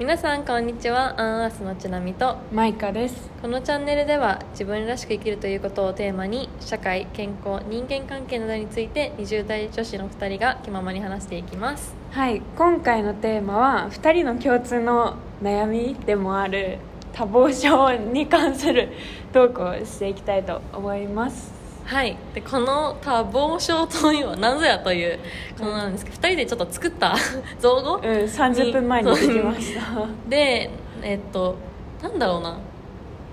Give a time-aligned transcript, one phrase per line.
[0.00, 1.20] 皆さんこんにちは。
[1.20, 2.38] アンアースのちなみと。
[2.54, 3.30] マイカです。
[3.42, 11.94] このチャンネルでは自分らしく生きるということをテーマに社会健康人間関係などについて20代女子の2人が気ままに話していきます。
[12.12, 12.40] はい。
[12.56, 16.78] 今回のテーマは2人の共通の悩みでもある
[17.12, 18.88] 多忙症に関する
[19.34, 22.16] トークをしていきたいと思いますはい。
[22.34, 25.18] でこの多忙症というのは何ぞやという
[25.58, 27.16] このなんですけど、2人でちょっと作った
[27.58, 27.96] 造語？
[27.96, 30.70] うん30分前にできましたで
[31.02, 31.56] えっと
[32.02, 32.58] なんだろうな。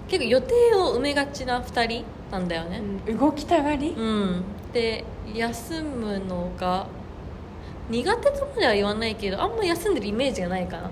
[0.07, 2.81] 結構予定を埋めがちな2人なんだよね。
[3.07, 3.89] うん動きたがり？
[3.89, 4.43] うん、
[4.73, 6.87] で休むのが
[7.89, 10.87] 苦手とまでは言わないけどあんま休んでるイメージがないかな。
[10.87, 10.91] っ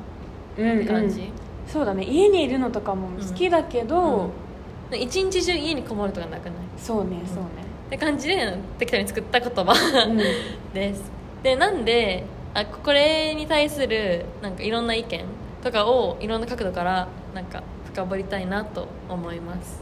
[0.57, 1.27] うんて感じ、うん
[1.67, 2.03] そうだね。
[2.03, 4.44] 家にいるのとかも好きだけど、で
[4.91, 6.53] 一日中家にこもるとかなくない？
[6.77, 10.05] そうねそうって感じで適当に作った言葉。
[10.07, 10.23] ね、
[10.73, 11.11] です。
[11.43, 15.21] でなんであこれに対するなんかいろんな意見
[15.63, 17.61] とかをいろんな角度からなんか
[17.93, 19.81] 深掘りたいなと思います。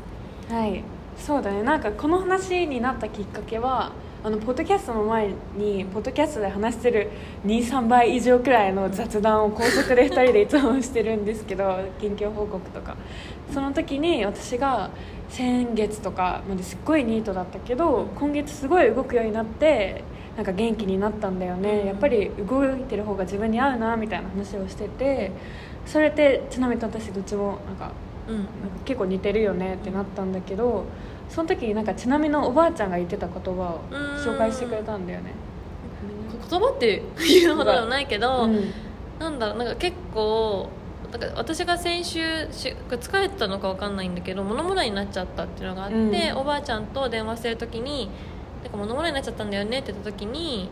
[0.50, 0.84] うん、はい。
[1.17, 1.64] そうだね。
[1.64, 3.92] なんかこの話になったきっかけは
[4.26, 7.10] あのポッドキャストの前にポッドキャストで話してる
[7.46, 12.96] 23倍以上くらいの雑談を高速で2人で いつもしてるんですけど近況報告とか。
[13.52, 14.90] その時に私が
[15.28, 20.06] 先月とかまですっごいニートだったけど今月すごい動くようになって
[20.38, 21.88] なんか元気になったんだよね、うん。
[21.88, 25.32] やっぱり動いてる方が自分に合うなみたいな話をしてて
[25.86, 27.92] それってちなみに私どっちもなんか
[28.30, 28.36] うん。
[28.38, 28.50] なんか
[28.86, 30.86] 結構似てるよねってなったんだけど
[31.30, 33.80] その時になんかちなみのおばあちゃんが言ってた言葉を
[34.24, 35.34] 紹介してくれたんだよね。
[36.50, 38.72] 言葉っていうほどではないけど、うん。
[39.20, 40.70] なんだろうなんか結構
[41.12, 46.38] なんか私が先週し疲れてたのかわかんないんだけど物もらいになっちゃったっていうのがあって、うん。
[46.38, 48.10] おばあちゃんと電話してる時に
[48.64, 50.70] 「なんか物もらいになっちゃったんだよね」って言った時に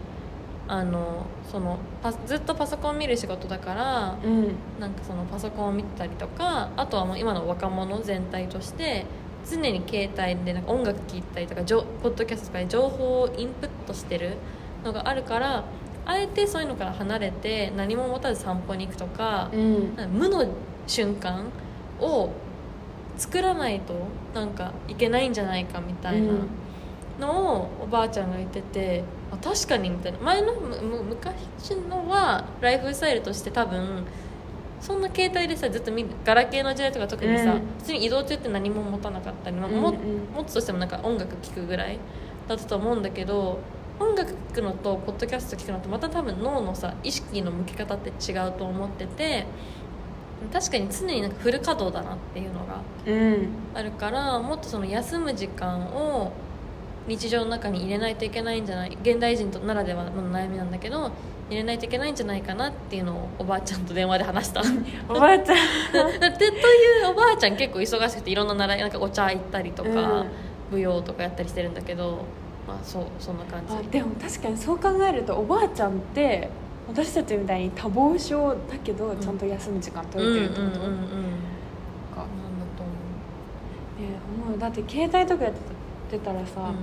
[0.68, 4.56] あのそのパずっとパソコン見る仕事だからうん。
[4.80, 9.06] なんかそのパソコンを見てたりとかあとはもう今の若者全体として
[9.50, 14.38] 常に携帯でなんか音楽聴いたりとか情ポッドキャストとかで情報をインプットしてる
[14.84, 15.64] のがあるから
[16.06, 19.88] あえてそういうのから離れて何も持たず散歩に行くとかう、ん。
[19.96, 20.48] か無の
[20.88, 21.46] 瞬間
[22.00, 22.30] を
[23.18, 23.94] 作らないと
[24.34, 26.34] なんかいけないんじゃないかみたいな
[27.20, 30.20] のをおばあちゃんが言ってて、あ確かにみたいな。
[30.20, 34.06] 前の昔のはライフスタイルとして多分
[34.82, 35.92] そんな携帯でさずっと
[36.26, 37.62] ガラケーの時代とか特にさ、うん。
[37.78, 39.94] 普通に移動中って何も持たなかったり、まあうんうんも
[40.36, 42.00] 持つとしてもなんか音楽聴くぐらい
[42.48, 43.60] だったと思うんだけど
[44.00, 49.46] 音楽聴くのとポッドキャスト聴くのとまた多分脳のさ意識の向き方って違うと思ってて
[50.52, 53.48] 確かに常になんかフル稼働だなっていうのがうん。
[53.76, 56.32] あるからもっとその休む時間を
[57.08, 61.12] 日常の中に入れないといけないんじゃない現代人とならではの悩みなんだけど
[61.50, 64.62] 入れないといけないんじゃないかなっていうのをおばあちゃんと電話で話した。
[65.10, 66.20] おばあちゃん。
[66.20, 70.26] だってというおばあちゃん結構忙しくていろんな習いなんかお茶行ったりとか、うん。
[70.72, 72.20] 舞踊とかやったりしてるんだけど
[72.66, 73.74] まあそうそんな感じ。
[73.74, 76.50] あでも確かにそう考えるとおばあちゃんって
[76.88, 80.88] 私たちみたいに多忙症だけどちゃんと休む時間取れてるってこと、うんうんうんうんか。
[80.88, 82.84] なんだと
[84.00, 84.16] ね
[84.50, 85.81] もうだって携帯とかやってた
[86.18, 86.74] ら思さ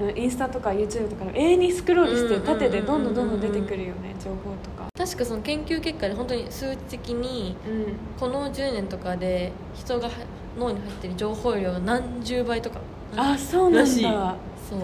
[0.00, 4.88] う、、インスタとか YouTube とかで永遠にスクロールしてうん縦でどんどんどんどん出てくるよね情報とか。
[4.96, 7.96] 確かその研究結果で本当に数値的にうん。
[8.18, 10.12] この10年とかで人がは
[10.58, 12.80] 脳に入ってる情報量が何十倍とか。
[13.16, 14.36] あそうなんだ。
[14.68, 14.80] そう。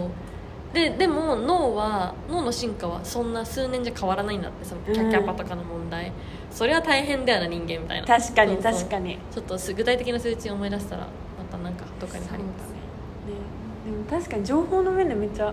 [0.72, 6.12] ででも脳は脳の進化はそんな数年じゃ変わらないんだってそのキャッキャパとかの問題、
[6.50, 8.06] それは大変だよな人間みたいな。
[8.06, 9.18] 確かに確かに。
[9.32, 11.08] ちょっとす具体的な数値を思い出したらま
[11.50, 12.67] たなんかどっかに貼ります
[14.08, 15.52] 確かに情報の面でめっちゃ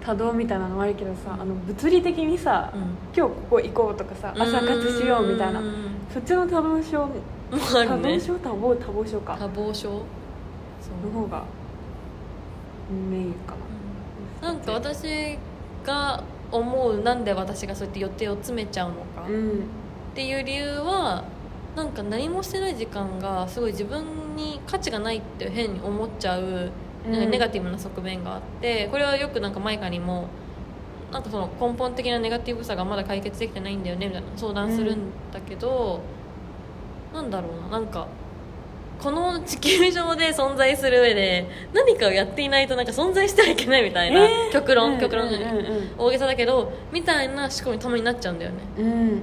[0.00, 2.80] 多動みたいなのもあるけどさあの物理的にさ、うん。
[3.14, 5.60] 今日ここ行こうとかさ朝活しようみたいな。
[5.60, 5.74] うん。
[6.12, 7.12] そっちの多動症、もう
[7.52, 9.36] あ多動症多忙多忙症か。
[9.38, 10.00] 多忙症の
[11.20, 11.44] 方が
[13.10, 13.54] メインか
[14.42, 14.52] な。
[14.52, 14.56] ん。
[14.60, 15.38] か私
[15.84, 19.62] が思うなんで私がそうやって予定を詰めちゃうのか、っうん。
[20.14, 21.24] ていう理由は
[21.76, 24.02] なんか何もしてない時間がすごい自分
[24.34, 26.70] に価値がないって変に思っちゃう
[27.08, 30.28] なんかネガティブな側面があってこれはよくなんかマイカにも
[31.12, 36.00] なんかその根本的なネガティブさがまだ解決できてないんだよねみたいな相談するんだけど、
[37.12, 38.06] なんだろうななんか
[39.00, 44.52] この地球上で存在する上で何かをやっていないとなんか存在してはいけないみたいな、えー？
[44.52, 45.40] 極論極論、うんうん
[45.98, 48.58] 大げさだけどみたいな思考にたまになっちゃうんだよね。
[48.78, 49.22] うんうん。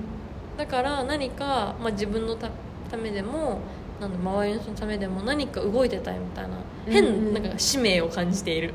[0.58, 2.50] だから何か、まあ、自分のた
[2.90, 3.62] ためでも
[4.00, 7.34] なんだ周りの人のためでも何か動いてたいみたいな変、うんうん。
[7.34, 8.74] なんか使命を感じている。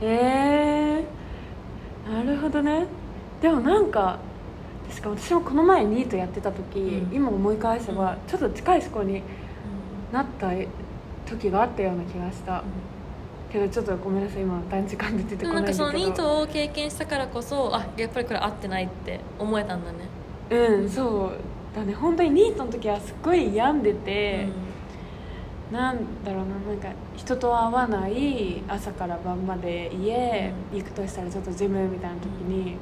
[0.00, 2.86] えー、なるほどね。
[3.40, 4.18] でもなんか
[4.90, 7.14] しかも私もこの前ニートやってた時、うん。
[7.14, 8.18] 今思い返せば、うん。
[8.28, 9.22] ちょっと近い思考に
[10.12, 10.50] なった
[11.26, 12.64] 時があったような気がした。
[13.50, 19.98] けどちょっとごめんなさい今短時間で出てでこないんかそんだけどのニートを経験したからこそあやっぱりこれ合ってないって思えたんだね。
[20.50, 21.32] うんそう
[21.74, 24.48] だね本当にニートの時はすっごい病んでて、
[25.70, 30.78] なんだろうななんか人と会わない朝から晩まで家、うん。
[30.78, 32.76] 行くとしたらちょっとジムみたいな時に、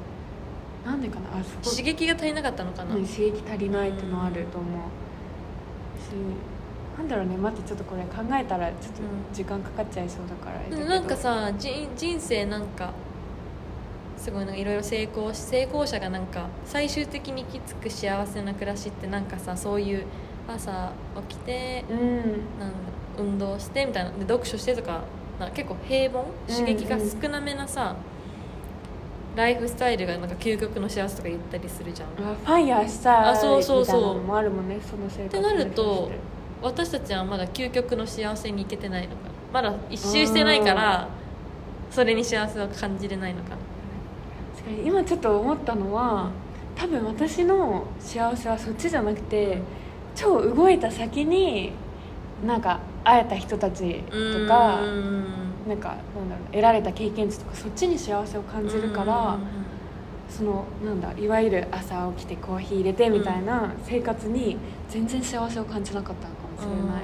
[0.85, 1.75] なんでかなあすごい。
[1.75, 4.71] 刺激が足りなかったのかな、うん刺激足りないってのもあると思う。
[5.99, 6.13] し
[6.97, 8.83] なんだろうね待ってちょっとこれ考えたらちょっと
[9.33, 10.89] 時間かかっちゃいそうだからあれだけど。
[10.89, 12.91] なんかさじ人生なんか
[14.19, 20.05] すごいいろいろ成功し成功者がなんか最終的に行き着く幸せな暮らしってなんかさそういう
[20.47, 20.91] 朝
[21.29, 21.99] 起きてうん。
[22.59, 24.11] なんだ運動してみたいな。
[24.11, 25.01] で読書してとか
[25.39, 27.95] な結構平凡刺激が少なめなさ、
[29.35, 32.09] ライフスタイルがなんか究極の幸せとか言ったりするじゃん。
[32.09, 34.21] あファイヤーしたあそうそうそう。
[34.21, 35.41] もあるもんねその生活って。
[35.41, 36.11] なると
[36.61, 39.29] 私たちはまだ究極の幸せに行けてないのか。
[39.53, 41.07] なまだ一周してないから
[41.89, 43.49] それに幸せを感じれないのか。
[43.51, 43.55] な
[44.59, 44.87] 確かに。
[44.87, 46.29] 今ちょっと思ったのは
[46.75, 49.61] 多分私の幸せはそっちじゃなくて
[50.15, 51.71] 超動いた先に
[52.45, 55.25] なんか会えた人たちとかうん。
[55.67, 59.37] なんかなんだろう得られた経験値とかそっちに幸せを感じるから
[60.27, 64.57] そのなんだいわゆる朝起きてコーヒー入れてみたいな生活に
[64.89, 67.03] 全然幸せを感じなかったのかもしれない。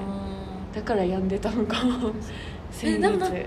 [0.74, 2.12] だから病んでたのかも。
[2.72, 3.46] 先月。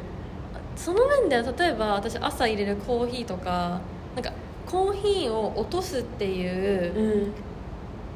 [0.75, 3.81] その面では例えば私朝入れるコーヒーとか
[4.21, 7.31] なんかコーヒーを落とすっていううん。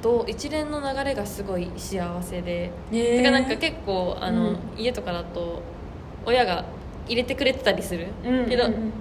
[0.01, 4.57] と一連の流れがすごい幸せで、ねてかなんか結構あの、うん。
[4.77, 5.61] 家とかだと
[6.25, 6.65] 親が
[7.07, 8.73] 入れてくれてたりする、うんけど、うん。
[8.73, 8.91] うん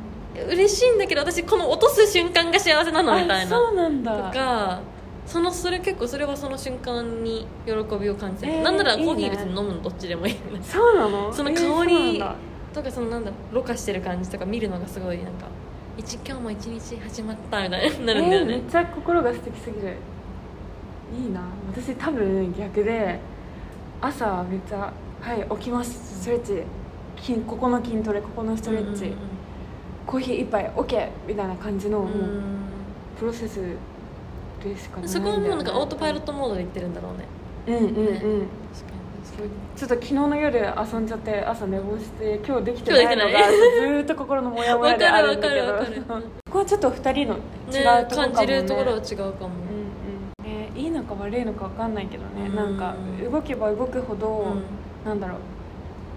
[0.48, 4.30] 嬉しいんだけど私この落とす瞬間が幸せなのみたいあなそうなんだ。
[4.30, 4.80] とか
[5.26, 10.36] そのそれ結構それはその瞬間に喜びを感じてる、えーなんならコーヒー別に飲むのどっちでもいい。
[10.62, 11.30] そうなの？
[11.34, 12.24] そのえー香り
[12.72, 15.48] とかそのなんだろうろ過してる感じとか見るのがすごいなんか
[15.98, 18.54] 一今日も一日始まったみたいになるんだよね。
[18.54, 19.96] えーめっ、ちゃ心が素敵すぎる。
[21.14, 21.42] いいな。
[21.70, 23.20] 私多分逆で
[24.00, 26.22] 朝めっちゃ「はい起きます。
[26.22, 26.62] ストレッチ。
[27.22, 29.16] 筋ここの筋トレここのストレッチ、うん
[30.04, 32.06] コーヒー一杯 OK」みたいな感じの、うん。
[32.06, 32.22] うんもう
[33.18, 33.60] プロセス
[34.64, 37.78] でしかないね、そこはもうなんかオートパイロットモードでいってるんだろうね。
[37.78, 38.46] うんうんうん、ね
[39.76, 46.22] ちょっと昨日の夜遊んじゃって朝寝坊して今日できてないのが ずーっと心のモヤモヤであるんだけど。
[46.52, 47.40] ここはちょっと二人の違う
[47.72, 48.32] ねところかも、ね。
[48.34, 50.44] 感じるところは違うかも、うん。
[50.44, 52.54] うんね、いいのか悪いのか分かんないけどね、うん。
[52.54, 52.94] なんか
[53.30, 55.08] 動けば動くほど、うん。
[55.08, 55.38] なんだろう。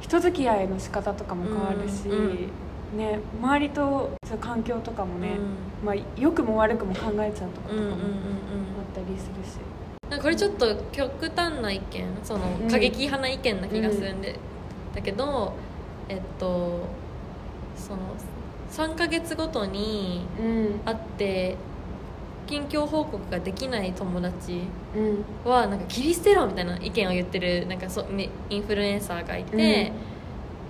[0.01, 2.97] 人付き合いの仕方とかも変わるし、うん。
[2.97, 4.11] ね、周りと
[4.41, 5.37] 環境とかもね、
[5.83, 7.95] まあ、良くも悪くも考えちゃうとことかもあうんうんうんうん。
[7.95, 7.97] っ
[8.93, 9.57] たりするし、
[10.15, 12.69] なんかこれちょっと極端な意見そのうん。
[12.69, 14.35] 過激派な意見な気がするんで、
[14.95, 15.53] だけど
[16.07, 16.87] えっと
[17.75, 17.99] その
[18.71, 20.79] 3ヶ月ごとにうん。
[20.85, 21.55] 会って
[22.47, 24.61] 近況報告ができない友達
[24.95, 25.49] うん。
[25.51, 29.91] はなんか切り捨てろみたいな意見を言ってるなんかそねインフルエンサーがいて、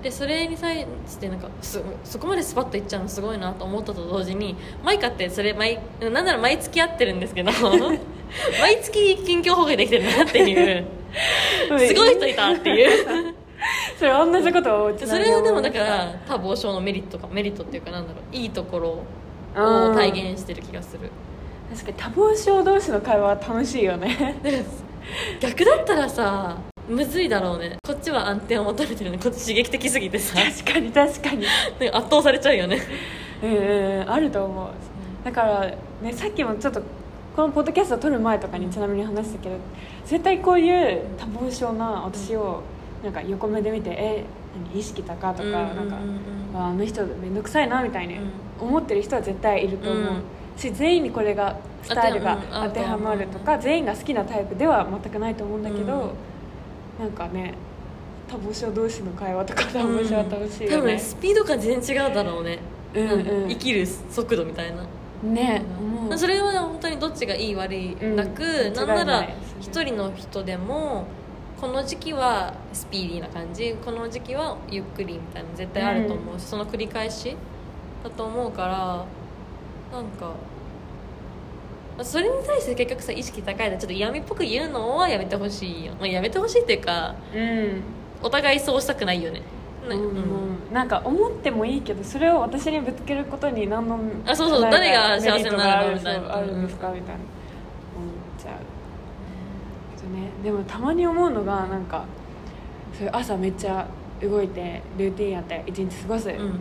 [0.01, 7.51] でそれに際してなんかそそこまでスパッといっちゃうのすごいなと思ったと同時にマイカってそれ毎なんなら毎月会ってるんですけど
[8.59, 10.85] 毎月近況報告できてるなっていう。
[11.79, 13.35] すごい人いたっていう。
[13.97, 18.35] それ同じことをそれはでもだから多忙症のメリットかメリットっていうかなんだろう。
[18.35, 18.99] いいところ
[19.55, 19.91] うん。
[19.91, 21.09] を体現してる気がする。
[21.73, 24.35] 確かに多忙症同士の会話は楽しいよね。
[25.39, 27.77] 逆だったらさむずいだろうね。
[27.85, 30.37] こっちは安定を求めてるのにこっち刺激的すぎてさ。
[30.37, 31.45] 確かに確かに。
[31.91, 32.79] 圧倒されちゃうよね。
[33.41, 34.67] うんうんうんあると思う。
[35.23, 36.81] だからねさっきもちょっと
[37.35, 39.57] このポッドキャストを撮る前とかにちなみに話したけど
[40.05, 42.63] 絶対こういう多忙症な私を
[43.03, 44.25] なんか横目で見てえ
[44.71, 45.97] 何意識高とかうんなんか
[46.57, 48.17] ああの人面倒くさいなみたいに
[48.59, 50.23] 思ってる人は絶対いると思う、うん。
[50.57, 56.15] し全員にこれがスタイルが当てはまるとか全員が好きなタイプでは全くないと思うんだけど、
[56.99, 57.05] うん。
[57.05, 57.53] なんかね
[58.29, 60.77] 多忙症同士の会話とか多忙症は楽しいよね。
[60.77, 62.59] 多分、スピード感全然違うだろうね、
[62.93, 63.49] うんうん。
[63.49, 64.83] 生きる速度みたいな、
[65.29, 68.15] ね思うそれは本当にどっちがいい悪いうん。
[68.15, 71.05] なく、間違いなんなら一人の人でも
[71.59, 77.35] この時期はスピーディーな感じこの時期はゆっくりみたいなの絶対あると思うし、その繰り返し
[78.03, 79.05] だと思うか
[79.91, 80.33] らなんか
[82.03, 87.81] それに対して結局さ意識高いでちょっと嫌味っぽく言うのはやめてほしいよ、まあ、やめてほしいっていうかうん。
[88.21, 89.41] お互いそうしたくないよね
[89.85, 90.19] ね、うんう
[90.71, 90.73] ん。
[90.73, 94.61] なんか思ってもいいけどそれを私にぶつけることに何のあそうそう。
[94.61, 95.97] 誰が幸せになるの？
[95.97, 96.35] みたいな。
[96.35, 97.21] あるんですかみたいな。
[98.37, 98.55] ちゃう
[99.97, 102.05] けどねでもたまに思うのがなんか
[102.93, 103.87] そういう朝めっちゃ
[104.21, 106.59] 動いてルーティンやって一日過ごす、うん。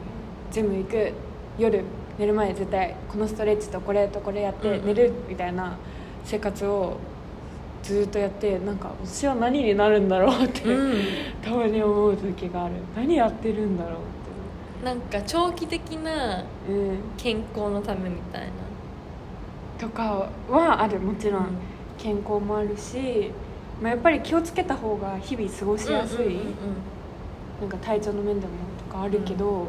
[0.51, 1.13] ジム行く。
[1.57, 1.85] 夜
[2.19, 4.87] 寝る前絶対このストレッチとこれとこれやってうん。
[4.87, 5.77] 寝るみたいな
[6.25, 6.97] 生活を
[7.85, 11.03] ずっとやってなんか私は何になるんだろうって、うん。
[11.43, 12.75] たまに思う時がある。
[12.97, 13.99] 何やってるんだろ
[14.83, 16.99] うなんか長期的なってうん。
[17.19, 18.49] 健康のためみたいな。
[19.79, 20.99] とかはある。
[20.99, 21.45] もちろうん。
[21.45, 21.49] ん
[21.99, 23.31] 健康もあるし、
[23.81, 26.45] まあ、やっぱり気をつけた方が日々過ごしやすい、うんうんうん
[27.61, 28.53] なんか体調の面でも
[28.89, 29.69] とかあるけど、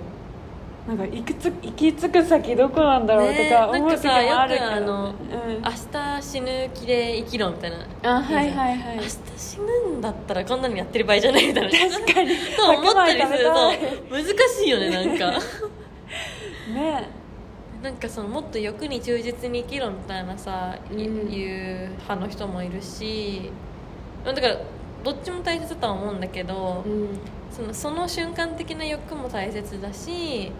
[0.88, 5.16] なんか行くつ行き着く先どこなんだろうとねか思う時もなんかさあるけど、よくあのうん、
[5.64, 7.78] 明日死ぬ気で生きろみたいな。
[8.18, 8.98] あはいはいはい。
[8.98, 12.36] 明日死ぬんだったらこんなにやってる場合じゃないみたいな確かに。
[12.56, 13.46] と思ったりする。
[13.46, 13.52] と
[14.12, 15.32] 難しいよねなんか。
[16.72, 17.10] ね
[17.82, 21.30] なんかそのもっと欲に忠実に生きろみたいなさ、いうん。
[21.32, 23.50] 言う派の人もいるし。
[24.24, 24.58] だから
[25.04, 27.10] どっちも大切とは思うんだけど、うん。
[27.52, 30.52] そのその瞬間的な欲も大切だし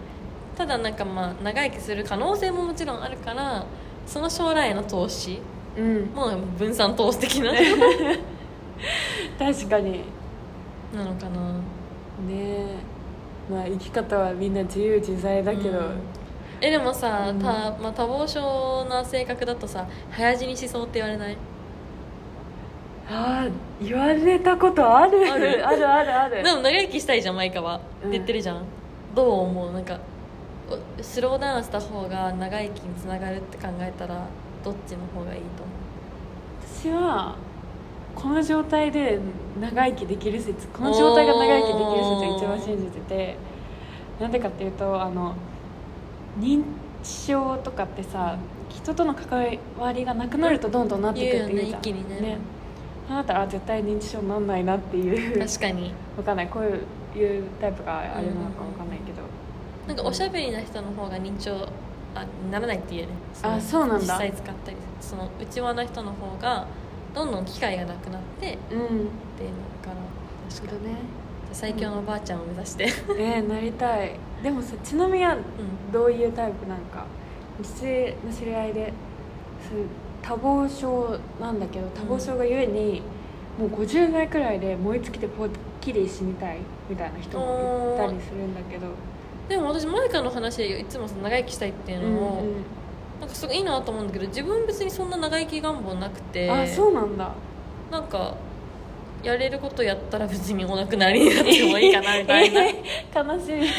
[0.56, 3.64] ただなんかまあ長生きする可能性ももちろんあるから
[4.06, 5.40] その将来への投資
[5.76, 6.04] うん。
[6.14, 7.52] も分散投資的な。
[9.38, 9.92] 確かに。
[9.92, 10.04] ね
[10.94, 11.60] なのかな。
[12.30, 12.64] え。
[13.50, 16.00] まあ生き方はみんな自由自在だけど、うん。
[16.60, 17.38] えでもさ、うん。
[17.38, 21.36] たまあ、多忙症な性格だとさ早死にしそうって言われない？
[23.08, 23.48] ああ
[23.80, 25.30] 言われたことある。
[25.30, 25.60] ある？
[25.66, 26.42] あるあるある。
[26.42, 28.08] でも長生きしたいじゃんマイカは、うん。
[28.08, 28.62] って言ってるじゃん。
[29.14, 29.72] どう思う？
[29.72, 29.98] なんかお
[31.00, 34.26] スローダウンした方が長生きにつながるって考えたら
[34.64, 35.76] どっちの方がいいと思う？
[36.64, 37.36] 私は
[38.14, 39.20] この状態で
[39.60, 41.84] 長生きできる説この状態が長生きできる説
[42.26, 43.36] を一番信じてて
[44.18, 45.34] なんでかっていうとあの
[46.40, 46.64] 認
[47.02, 48.36] 知症とかってさ
[48.68, 52.38] 人との関わりがなくなるとどんどんなっていくっていうじゃん、ね一気にね。
[53.06, 55.38] そうなったらあ絶対認知症になんないなっていう。
[55.38, 55.92] 確かに。
[56.16, 56.48] わかんない。
[56.48, 58.85] こういうタイプがあれなのかわかんない
[59.86, 61.68] なんかおしゃべりな人の方が認知症
[62.14, 63.08] あならないっていうね。
[63.42, 63.98] あのそうなんだ。
[64.00, 64.76] 実際使ったり。
[65.00, 66.66] その内輪な人の方が
[67.14, 69.10] どんどん機会がなくなってっていううんの
[69.82, 69.94] から
[70.54, 70.92] 確かに。
[70.92, 70.96] ね。
[71.52, 72.84] 最強のおばあちゃんを目指して。
[73.18, 74.16] えー、なりたい。
[74.42, 75.24] でもさちなみに
[75.92, 77.04] どういうタイプなんか？
[77.62, 78.92] 私の知り合いで
[79.68, 79.86] そう
[80.20, 83.00] 多忙症なんだけど多忙症がゆえに、
[83.58, 85.48] もう50代くらいで燃え尽きてぽっ
[85.80, 86.58] きり死にたい
[86.90, 88.88] みたいな人もいたりするんだけど
[89.48, 92.64] でも私マイカの話でいつもその長生きしたいっていうのを、うん
[93.18, 97.32] なんかすごいいいなと思うんだけど自分別にそんな長生き願望なくてあそうなんだ。
[97.90, 98.34] なんか
[99.22, 102.74] やれることやったら別にお亡くなりになってもいいかなみたいなえ
[103.10, 103.70] ー悲しい。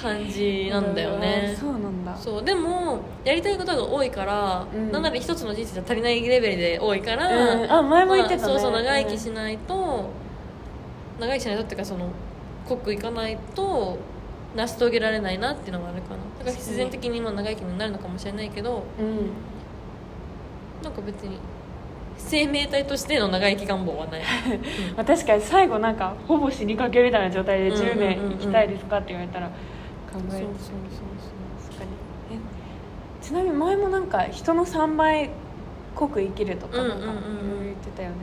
[0.00, 1.52] 感じなんだよね。
[1.52, 2.16] あそうなんだ。
[2.16, 4.92] そうでもやりたいことが多いから、うん。
[4.92, 7.72] なんなら一つの人生じゃ足りないレベルで多いから、うん。
[7.72, 10.04] あ前も言ってたね、まあそうそう長生きしないと、
[11.18, 12.06] 長生きしないとっていうかその
[12.68, 13.98] 濃くいかないと
[14.56, 16.16] 成し遂げられないなっていうのがあるかな。
[16.38, 19.30] だから必然的にまあ長生きになるのかもしれないけどうん。
[20.82, 21.38] なんか別に
[22.18, 24.22] 生命体としての長生き願望はない、
[24.96, 27.96] まあ、確かに最後なんかほぼ死にかけみたいな状態でうんうんうんうん。
[27.96, 29.52] 10年生きたいですかって言われたら考
[30.14, 30.48] えるそうそうそう
[31.68, 31.90] 確かに
[32.32, 35.30] えちなみに前もなんか人の3倍
[35.94, 38.14] 濃く生きるとかなんか言ってたよね。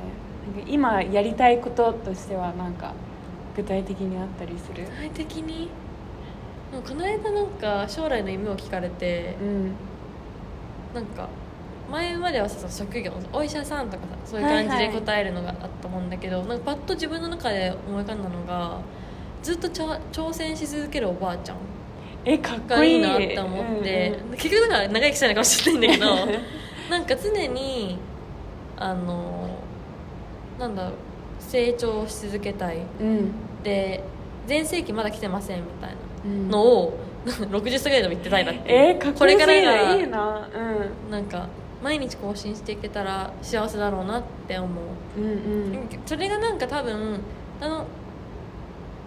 [0.67, 2.93] 今やりたいこととしてはなんか
[3.55, 4.83] 具体的にあったりする？
[4.83, 5.69] 具体的に？
[6.73, 9.71] でもこの間なんか将来の夢を聞かれてうん。
[10.93, 11.27] なんか
[11.91, 18.79] 前まではさ職業お医者さんとかさそういう感じはいはいで答えるのがあったと思うんだけど、なんかパッと自分の中で思い浮かんだのが
[19.41, 21.57] ずっと挑戦し続けるおばあちゃん
[22.25, 27.99] えかっこがいいいいなって思って、結局だから長生きしたいのかもしれないんだけどなんか常に
[28.77, 29.49] あの
[30.57, 30.93] なんだろう
[31.39, 33.31] 成長し続けたいうんうん
[33.63, 34.03] で
[34.47, 40.47] 全盛期まだ来てませんみたいなうんのを60歳ぐらいでも言ってたいなってえー、かっここれからがいいな。
[41.09, 41.47] なんか
[41.81, 44.67] 毎日更新していけたら幸せだろうなって思
[45.17, 45.19] う。
[45.19, 45.31] うんうん。
[45.31, 47.19] うんそれがなんか多分
[47.61, 47.85] あの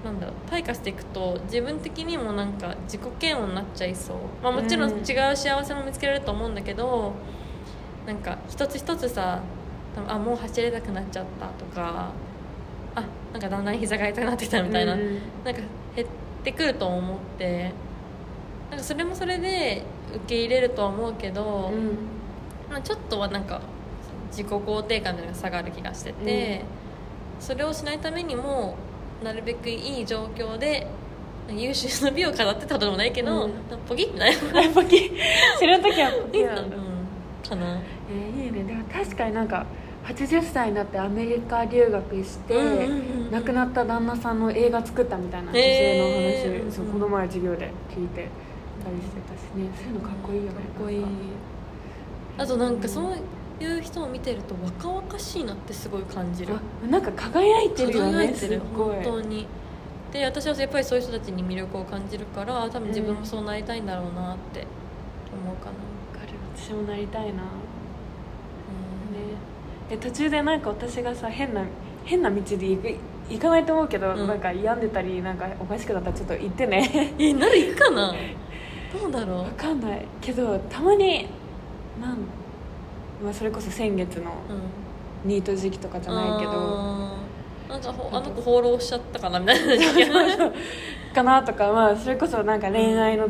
[0.04, 4.98] なんだろう退化していくと自分的にもなんか自己嫌悪になっちゃいそう、まあ、もちろんうん。
[4.98, 7.12] 違う幸せも見つけられると思うんだけど、
[8.06, 9.40] なんか一つ一つさ
[10.06, 12.10] あもう走れなくなっちゃったとか
[12.94, 15.18] あなんかだんだん膝が痛くなってきたみたいな、うんうん。
[15.44, 15.66] なんか減
[16.50, 17.72] ってくると思って。
[18.70, 19.82] なんかそれもそれで
[20.14, 21.98] 受け入れるとは思うけど、うん。
[22.70, 23.60] まあ、ちょっとはなんか
[24.30, 26.64] 自己肯定感みたいなのが下がる気がしてて、
[27.40, 28.76] それをしないためにも
[29.22, 30.86] なるべくいい状況で
[31.48, 33.52] 優秀な美を飾ってたことでもないけど、うん。
[33.88, 34.62] ポキッみたいな。
[34.62, 35.10] やっぱき
[35.58, 36.76] 知るときはポキうんなんだ
[37.48, 37.80] かな。
[38.10, 38.62] えーいいね。
[38.62, 39.64] でも確確かになんか
[40.06, 42.80] 80歳になってアメリカ留学して、うんうんうん
[43.26, 43.30] うん。
[43.32, 48.28] 亡くなった旦那さんの映画作ったみたいな女性の話、そううんこの前授業で聞いて
[48.84, 49.68] たりしてたしね。
[49.76, 50.60] そういうのかっこいいよねか。
[50.60, 51.04] っこいい。
[52.38, 56.54] あとなんかそういう人を見てると若々しいなってすごい感じる。
[56.54, 58.50] あなんか輝いてるよ輝ねすっい。
[58.50, 59.46] てる本当に。
[60.12, 64.64] で私はやっぱりそういう人たちに魅力を感じるから多分自分もそうなりたいんだろうなって
[65.32, 65.74] 思うかな、わ
[66.14, 66.32] かる。
[66.56, 67.42] 私もなりたいな、
[69.88, 71.62] で途中でなんか私がさ変な
[72.04, 72.94] 変な道で行く
[73.28, 74.26] 行かないと思うけど、うん。
[74.26, 77.14] なんか病んでたりなんかおかしくなったらちょっと行ってね。
[77.18, 78.14] えなる行くかな
[79.00, 79.38] どうだろう？
[79.38, 80.04] わかんない。
[80.20, 81.26] けどたまに
[82.00, 82.18] なん、
[83.22, 85.28] まあ、それこそ先月のうん。
[85.28, 87.70] ニート時期とかじゃないけどあー。
[87.70, 90.06] なんかほあの子放浪しちゃったかなみたいな時期
[91.12, 93.26] かなとか、まあ、それこそなんか恋愛の、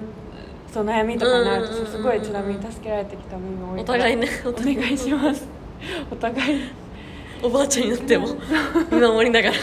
[0.70, 5.48] そう悩みとかになるとうんうんうんうんすごいちなみに助けられてきた部分多いからお互いねお願いします
[6.10, 6.60] お互い。
[7.42, 8.28] おばあちゃんになっても
[8.90, 9.54] 見守りながら。
[9.54, 9.62] や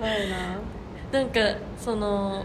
[0.00, 0.58] ばいな。
[1.12, 1.40] なんか
[1.78, 2.44] その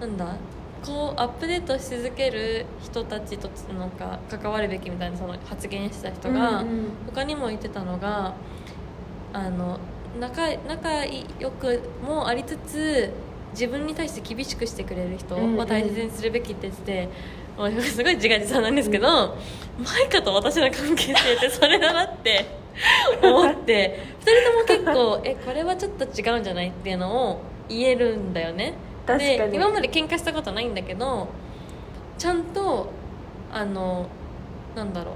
[0.00, 0.36] なんだ？
[0.84, 6.84] こうアップデートし続ける人たちとなんか関わるべきみたいなその発言した人が、うんうん。
[7.06, 8.34] 他にも言ってたのが
[9.32, 9.78] あの
[10.20, 11.04] 仲仲
[11.40, 13.12] 良くもありつつ
[13.52, 17.08] 自分に対して厳しくしてくれる人を大切にするべきって言ってて、
[17.82, 19.36] すごい自画自賛なんですけど、
[19.78, 22.46] マイカと私の関係性ってそれだなって
[23.22, 28.74] 思って2人とも結構 えこれはちょっと違うんじゃないっていうのを言えるんだよね。
[29.06, 29.52] 確かに。
[29.52, 31.28] で今まで喧嘩したことないんだけど
[32.18, 32.90] ちゃんと
[33.52, 34.06] あの
[34.74, 35.12] なんだろ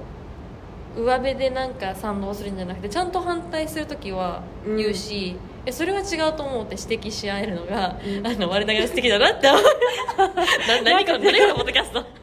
[0.97, 8.27] う上辺でなんか賛同するんじゃなくてちゃんと反対する時は言うし、えそれは違うと思うって指摘し合えるのが、うん。
[8.27, 9.63] あの我ながら素敵だなって思う。
[10.69, 12.22] な何この何このポッドキャスト？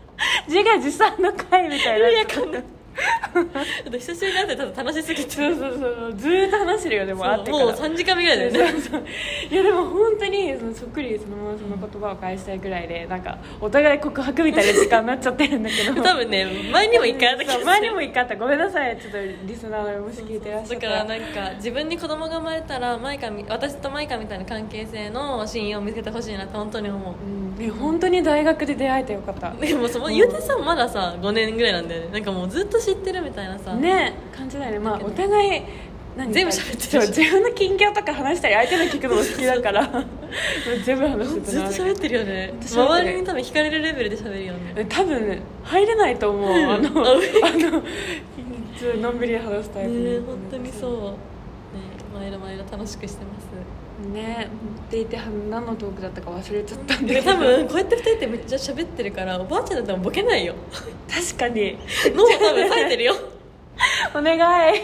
[0.50, 2.10] 自画自賛の回みたいな。
[2.10, 2.64] 緩やかな
[3.34, 5.30] ちょっと久しぶりに会ってただ楽しすぎて。
[5.30, 7.66] そうそうそうずーっと話してるよでも会ってから。
[7.66, 8.72] もう3時間目ぐらいだよね。
[8.72, 9.04] そうそう
[9.50, 16.02] いやでも本当にそのそっくりそのままその言葉を返したいぐらいでなんかお互い告白みたいな時間になっちゃってるんだけど。
[16.04, 17.66] 多分ね前にも一回あった気がする。
[17.66, 18.36] 前にも一回あった。
[18.36, 18.98] ごめんなさい。
[18.98, 27.14] ちょっとリスナーのもし聞いてらっしゃっただからなんか自分に子供が生まれたらマイカみ私とマイカみたいな関係性の親友を見つけてほしいなって本当に思う。
[27.14, 27.58] うん。
[27.58, 29.52] ね本当に大学で出会えてよかった。
[29.52, 32.10] でもその言うてさまださ5年ぐらいなんだよね。
[32.14, 34.80] なんかもうずっと知ってるみたいなさね感じだよね。
[34.80, 35.62] まあお互い
[36.18, 40.06] 何全部喋ってる自分の近況とか話したり相手の聞くのも好きだから。
[40.84, 42.54] 全部話してずっと喋ってるよね。
[42.62, 44.86] 周りに多分惹かれるレベルで喋るよね。
[44.90, 46.52] 多分ね入れないと思う。
[46.52, 47.84] あのああの普
[48.78, 50.92] 通のんびり話すタイプね本当にそう。
[50.92, 51.10] ね
[52.14, 53.49] 毎度毎度楽しくしてます
[54.00, 54.50] ね
[54.88, 55.18] って言って
[55.50, 60.56] 何のトークだったか忘れちゃったんだけでど多分こうやって2人ってめっちゃ喋ってるからおばあちゃんだったらボケないよ。
[61.10, 61.78] 確かに。
[62.16, 63.16] 脳多分冴えてるよ。
[64.16, 64.36] お願
[64.76, 64.82] い。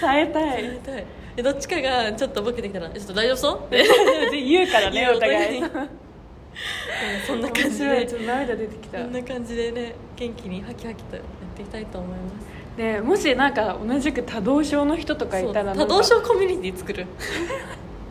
[0.00, 0.62] 冴えたい。
[0.62, 1.04] 冴えたい。
[1.36, 3.58] でどっちかがちょっとボケてきたら「えちょっと大丈夫そう?
[3.66, 3.82] 」って
[4.30, 5.62] で言うからねお互い。
[7.26, 8.06] そんな感じで。
[8.06, 8.98] ちょっと涙出てきた。
[8.98, 11.24] こんな感じでね元気にハキハキとやっ
[11.56, 12.54] ていきたいと思います。
[12.76, 17.06] でもしなんか同じく多動症の人とかいたら多動症コミュニティ作る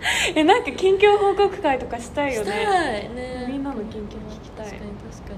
[0.36, 3.46] えなんか近況報告会とかしたいよしたねいね。
[3.48, 4.66] みんなの近況聞きたい。
[4.66, 5.34] 確かに確か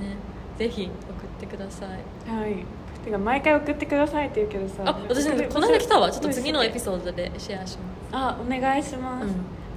[0.00, 0.16] にね。
[0.58, 1.88] ぜひ送ってください。
[2.30, 2.64] はい。
[3.04, 4.82] てか毎回送ってくださいって言うけどさ。
[4.86, 6.10] あ私ねこの間来たわ。
[6.10, 7.78] ちょっと次のエピソードでシェアし
[8.10, 9.26] まあお願いします、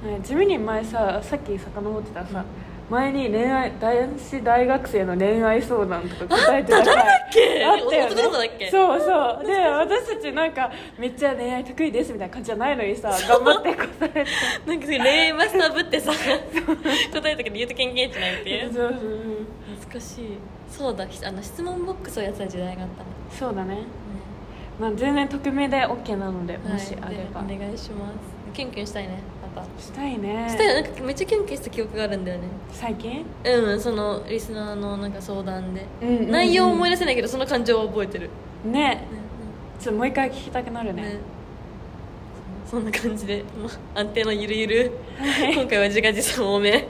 [0.06, 0.12] うん。
[0.12, 2.46] はい、地味に前ささっき遡ってたらさ、
[2.90, 6.84] 前に恋愛男子大学生の恋愛相談とか答えてた。
[6.84, 7.66] 回あった誰だっけ？
[7.66, 9.46] あったよ、ね、そうそう。
[9.46, 14.26] で私たちなんかめっちゃ恋愛得意ですみたいな感じじゃないのにさ頑張って答えて。
[14.26, 18.74] すなんか恋愛マスターぶってさ答えたけど言うと経験値ないっていう。
[18.74, 19.00] そうそう
[19.78, 20.38] 懐かしい。
[20.70, 21.06] そうだ。
[21.06, 23.76] ひあの質問ボックスをやってた時代があったの、そうだね。
[23.76, 23.82] ね
[24.80, 28.16] まあ全然匿名で OK なのでもしあはいれば、でお願いします。
[28.54, 29.20] キュンキュンしたいね
[29.60, 30.48] またしたいね。
[30.50, 32.44] したよなんかめっちゃキュンキュンした記憶があるんだよね。
[32.72, 36.32] 最近、うんそのリスナーのなんか相談で、うんうんうん。
[36.32, 38.30] 内容思い出せないけどその感情は覚えてる。
[38.66, 38.72] ね。
[38.72, 39.08] ね。
[39.80, 41.02] ちょっともう一回聞きたくなるね。
[41.02, 41.20] ね。
[42.70, 44.92] そんな感じで、まあ、安定のゆるゆる。
[45.56, 46.86] 今回は自画自賛多め。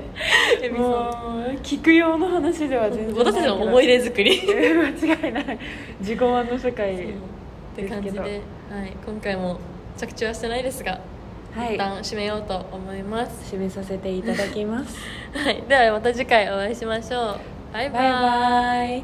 [0.78, 4.42] もう聞く用の話では全然私たちの思い出作り。
[4.46, 5.60] 間違いない。
[6.02, 7.14] 自己満の世界っ
[7.76, 8.42] て感じで、はい、
[9.06, 9.58] 今回も
[9.96, 11.02] 着地はしてないですが、はい
[11.66, 14.98] 一旦締めようと思います、締めさせていただきます。
[15.34, 17.40] はい、ではまた次回お会いしましょう。
[17.74, 18.02] バイバイ。
[18.02, 18.90] バイバイ